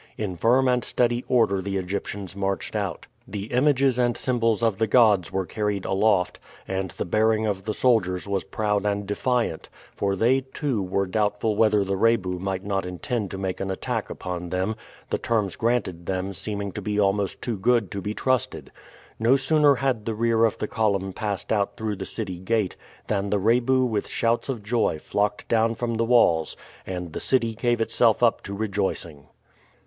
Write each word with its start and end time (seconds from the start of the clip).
In 0.17 0.35
firm 0.35 0.67
and 0.67 0.83
steady 0.83 1.23
order 1.27 1.61
the 1.61 1.77
Egyptians 1.77 2.35
marched 2.35 2.75
out. 2.75 3.05
The 3.27 3.51
images 3.51 3.99
and 3.99 4.17
symbols 4.17 4.63
of 4.63 4.79
the 4.79 4.87
gods 4.87 5.31
were 5.31 5.45
carried 5.45 5.85
aloft, 5.85 6.39
and 6.67 6.89
the 6.89 7.05
bearing 7.05 7.45
of 7.45 7.65
the 7.65 7.73
soldiers 7.75 8.27
was 8.27 8.43
proud 8.43 8.83
and 8.83 9.05
defiant, 9.05 9.69
for 9.95 10.15
they, 10.15 10.41
too, 10.41 10.81
were 10.81 11.05
doubtful 11.05 11.55
whether 11.55 11.83
the 11.83 11.95
Rebu 11.95 12.39
might 12.39 12.63
not 12.65 12.83
intend 12.83 13.29
to 13.29 13.37
make 13.37 13.59
an 13.59 13.69
attack 13.69 14.09
upon 14.09 14.49
them, 14.49 14.75
the 15.11 15.19
terms 15.19 15.55
granted 15.55 16.07
them 16.07 16.33
seeming 16.33 16.71
to 16.71 16.81
be 16.81 16.99
almost 16.99 17.39
too 17.39 17.59
good 17.59 17.91
to 17.91 18.01
be 18.01 18.15
trusted. 18.15 18.71
No 19.19 19.35
sooner 19.35 19.75
had 19.75 20.07
the 20.07 20.15
rear 20.15 20.45
of 20.45 20.57
the 20.57 20.67
column 20.67 21.13
passed 21.13 21.53
out 21.53 21.77
through 21.77 21.97
the 21.97 22.07
city 22.07 22.39
gate 22.39 22.75
than 23.05 23.29
the 23.29 23.37
Rebu 23.37 23.85
with 23.85 24.07
shouts 24.09 24.49
of 24.49 24.63
joy 24.63 24.97
flocked 24.97 25.47
down 25.47 25.75
from 25.75 25.93
the 25.93 26.05
walls, 26.05 26.57
and 26.87 27.13
the 27.13 27.19
city 27.19 27.53
gave 27.53 27.79
itself 27.81 28.23
up 28.23 28.41
to 28.45 28.55
rejoicing. 28.55 29.27